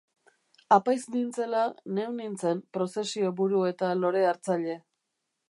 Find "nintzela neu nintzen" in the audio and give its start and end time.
1.15-2.65